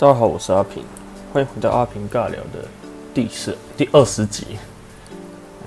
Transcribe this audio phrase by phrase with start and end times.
[0.00, 0.84] 大家好，我是阿平，
[1.32, 2.64] 欢迎回到阿平尬聊的
[3.12, 4.46] 第四第二十集。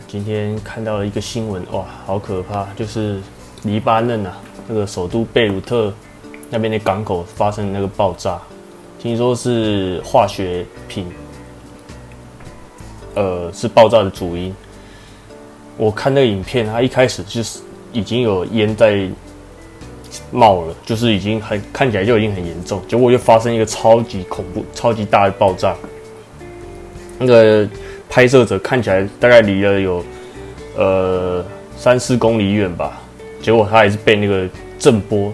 [0.07, 2.65] 今天看到了一个新闻，哇，好可怕！
[2.77, 3.19] 就是
[3.63, 4.37] 黎巴嫩啊，
[4.69, 5.93] 那个首都贝鲁特
[6.49, 8.39] 那边的港口发生那个爆炸，
[8.97, 11.11] 听说是化学品，
[13.15, 14.55] 呃，是爆炸的主因。
[15.75, 17.59] 我看那个影片，它一开始就是
[17.91, 19.09] 已经有烟在。
[20.31, 25.75] 冒了，就是已经很看起来就已经很严重，结果又发生一个超级恐怖、超级大的爆炸。
[27.19, 27.67] 那个
[28.09, 30.03] 拍摄者看起来大概离了有
[30.75, 31.45] 呃
[31.77, 32.99] 三四公里远吧，
[33.41, 35.31] 结果他还是被那个震波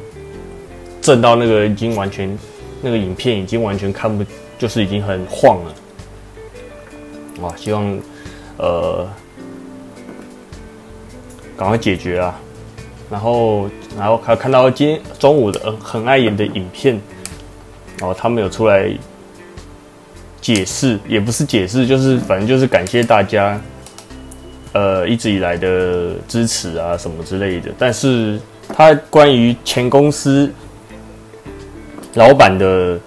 [1.01, 2.37] 震到那个已经完全
[2.81, 4.25] 那个影片已经完全看不，
[4.57, 5.73] 就是已经很晃了。
[7.41, 7.99] 哇，希望
[8.57, 9.07] 呃
[11.55, 12.39] 赶快解决啊！
[13.09, 16.99] 然后，然后还看到今天中午的很爱演的影片，
[17.97, 18.91] 然后他们有出来
[20.41, 23.57] 解释，也不是解释，就是反正就是感谢大家，
[24.73, 27.71] 呃，一直以来的支持啊什么之类的。
[27.79, 28.37] 但是
[28.75, 30.51] 他关于前公司
[32.15, 32.99] 老板的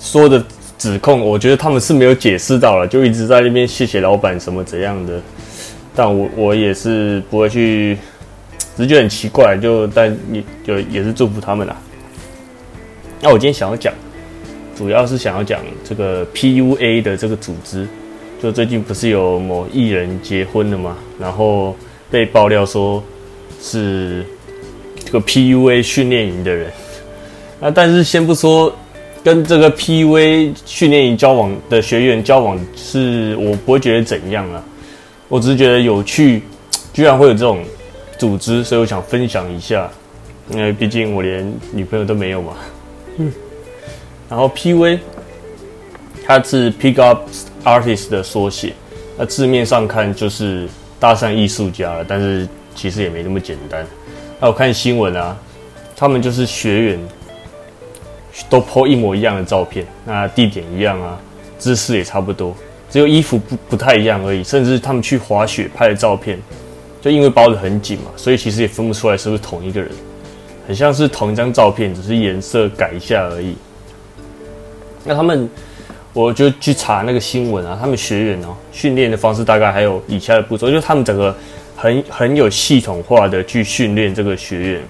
[0.00, 0.44] 说的
[0.76, 5.20] 指控，我觉得他们是没有解释到了，就一直在那边谢谢老板什么怎样的。
[5.94, 7.96] 但我我也是不会去。
[8.76, 11.76] 只是觉得很奇怪，就但你就也是祝福他们啦。
[13.20, 13.92] 那我今天想要讲，
[14.74, 17.86] 主要是想要讲这个 PUA 的这个组织。
[18.42, 20.96] 就最近不是有某艺人结婚了吗？
[21.18, 21.76] 然后
[22.10, 23.04] 被爆料说
[23.60, 24.24] 是
[25.04, 26.70] 这个 PUA 训练营的人。
[27.60, 28.74] 那但是先不说
[29.22, 34.64] 跟这个 PUA 训练营交往的学员交往，是我不会觉得怎样啊。
[35.28, 36.42] 我只是觉得有趣，
[36.94, 37.62] 居然会有这种。
[38.20, 39.90] 组织，所以我想分享一下，
[40.50, 42.52] 因为毕竟我连女朋友都没有嘛。
[43.16, 43.32] 嗯。
[44.28, 45.00] 然后 P.V.
[46.26, 47.22] 它是 Pick Up
[47.64, 48.74] Artist 的缩写，
[49.16, 50.68] 那字面上看就是
[51.00, 53.86] 搭讪艺术家了，但是其实也没那么简单。
[54.38, 55.34] 那我看新闻啊，
[55.96, 57.00] 他们就是学员
[58.50, 61.18] 都 po 一模一样的照片，那地点一样啊，
[61.58, 62.54] 姿势也差不多，
[62.90, 66.38] 只有衣服不不太一样而已，甚至他们去滑雪拍的照片。
[67.00, 69.90] 就因为包的很紧嘛，所以其实也分不出来是不是同一个人，
[70.66, 73.54] 很像是同一张照片，只是颜色改一下而已。
[75.02, 75.48] 那他们，
[76.12, 81.34] 我就去查那个新闻啊，他们学员哦，训练的方式大概还有以下的步骤，就是他们整个
[81.74, 84.82] 很很有系统化的去训练这个学员。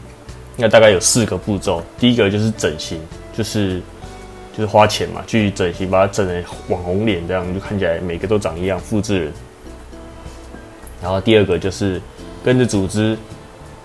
[0.57, 3.01] 那大概有四个步骤，第一个就是整形，
[3.33, 3.81] 就是
[4.53, 9.33] 就是花钱嘛，去整形，把它整成网红脸这样，就看起来每个都长一样，复制人。
[11.03, 12.01] 然后第二个就是
[12.45, 13.17] 跟着组织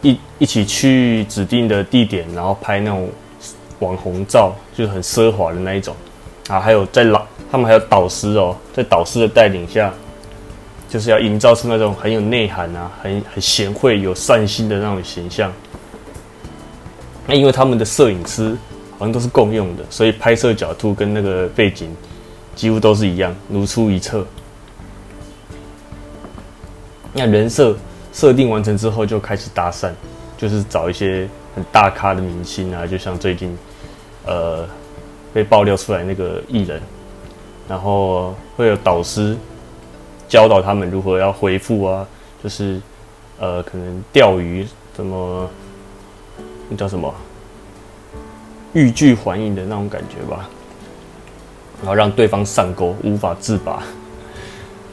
[0.02, 3.10] 一一起去指定的地点，然后拍那种
[3.80, 5.96] 网红照，就很奢华的那一种。
[6.48, 9.92] 啊，还有在老他们还有导师哦，在导师的带领下，
[10.88, 15.52] 就是要营造出那种很有内涵啊、很很贤惠、有善心的那种形象。
[17.26, 18.56] 那因为他们的摄影师
[19.00, 21.90] 好像都是共用的，所以拍摄角度跟那个背景
[22.56, 24.24] 几乎都是一样，如出一辙。
[27.18, 27.74] 那人设
[28.12, 29.90] 设定完成之后，就开始搭讪，
[30.38, 33.58] 就是找一些很大咖的明星啊，就像最近，
[34.26, 34.68] 呃，
[35.34, 36.82] 被爆料出来那个艺人，
[37.70, 39.38] 然后会有导师
[40.28, 42.06] 教导他们如何要回复啊，
[42.44, 42.82] 就是
[43.40, 45.50] 呃，可能钓鱼怎么，
[46.68, 47.16] 那叫什么，
[48.74, 50.50] 欲拒还迎的那种感觉吧，
[51.80, 53.82] 然后让对方上钩，无法自拔。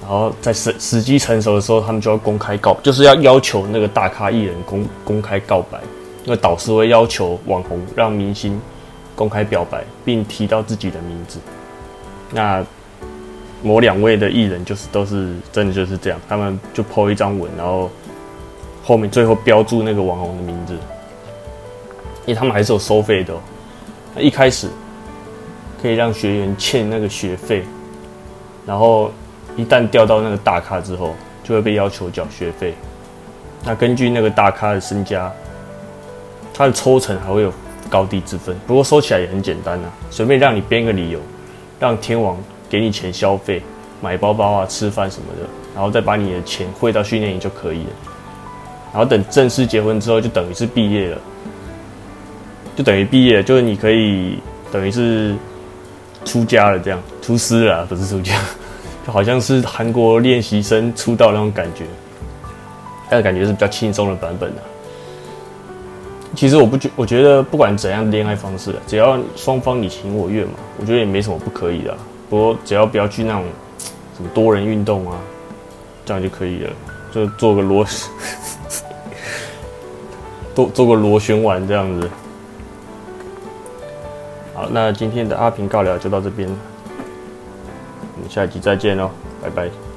[0.02, 5.78] 然后在时时机成熟的时候，他们就要公开告，就是要要求那个大咖艺人公公开告白。
[6.24, 8.60] 那导师会要求网红让明星
[9.14, 11.38] 公开表白，并提到自己的名字。
[12.32, 12.66] 那
[13.62, 17.88] 某两位的艺人就是都是真的就是这样，他们就 po 一张文，然后
[18.82, 20.74] 后面最后标注那个网红的名字，
[22.26, 23.32] 因为他们还是有收费的。
[24.16, 24.68] 那一开始
[25.80, 27.62] 可以让学员欠那个学费，
[28.66, 29.12] 然后。
[29.56, 31.14] 一旦调到那个大咖之后，
[31.44, 32.74] 就会被要求缴学费。
[33.64, 35.30] 那根据那个大咖的身家，
[36.52, 37.52] 他的抽成还会有
[37.88, 38.56] 高低之分。
[38.66, 41.20] 不过收起来也很简单呐，随便让你编个理由，
[41.78, 42.36] 让天王
[42.68, 43.62] 给你钱消费、
[44.00, 47.90] 买包包啊、吃饭什么的，然后再把你的钱汇到训练营就可以了。
[48.92, 51.18] 然后等正式结婚之后，就等于是毕业了，
[52.74, 54.38] 就等于毕业，就是你可以
[54.72, 55.34] 等于是
[56.24, 58.34] 出家了，这样出师了，不是出家。
[59.06, 61.84] 就好像是韩国练习生出道那种感觉，
[63.10, 64.62] 但是感觉是比较轻松的版本啊。
[66.34, 71.94] 其实我不觉，我觉得不管怎样的恋爱方式，只要双方你情我愿嘛，我觉得也没什么不可以的。
[72.30, 73.44] 不过只要不要去那种
[74.16, 75.18] 什么多人运动啊，
[76.06, 76.70] 这样就可以了，
[77.12, 77.84] 就做个螺，
[80.54, 82.08] 做做个螺旋丸这样子。
[84.54, 86.48] 好，那今天的阿平尬聊就到这边，
[88.16, 89.10] 我们下集再见喽，
[89.42, 89.91] 拜拜。